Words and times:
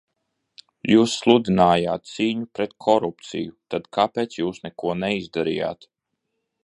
Jūs 0.91 1.11
sludinājāt 1.17 2.07
cīņu 2.13 2.49
pret 2.59 2.73
korupciju, 2.85 3.53
tad 3.75 3.85
kāpēc 3.99 4.39
jūs 4.43 4.63
neko 4.65 4.97
neizdarījāt? 5.05 5.89